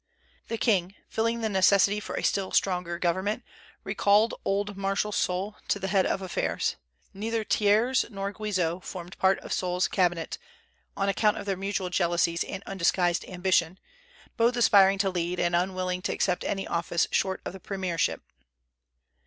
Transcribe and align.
The 0.47 0.57
king, 0.57 0.95
feeling 1.09 1.41
the 1.41 1.47
necessity 1.47 1.99
for 1.99 2.15
a 2.15 2.23
still 2.23 2.49
stronger 2.49 2.97
government, 2.97 3.43
recalled 3.83 4.33
old 4.43 4.75
Marshal 4.75 5.11
Soult 5.11 5.57
to 5.67 5.77
the 5.77 5.89
head 5.89 6.07
of 6.07 6.23
affairs. 6.23 6.75
Neither 7.13 7.43
Thiers 7.43 8.03
nor 8.09 8.33
Guizot 8.33 8.83
formed 8.83 9.15
part 9.19 9.37
of 9.41 9.53
Soult's 9.53 9.87
cabinet, 9.87 10.39
on 10.97 11.07
account 11.07 11.37
of 11.37 11.45
their 11.45 11.55
mutual 11.55 11.91
jealousies 11.91 12.43
and 12.43 12.63
undisguised 12.65 13.25
ambition, 13.25 13.77
both 14.37 14.55
aspiring 14.57 14.97
to 14.97 15.11
lead, 15.11 15.39
and 15.39 15.55
unwilling 15.55 16.01
to 16.01 16.11
accept 16.11 16.43
any 16.45 16.65
office 16.65 17.07
short 17.11 17.39
of 17.45 17.53
the 17.53 17.59
premiership. 17.59 18.23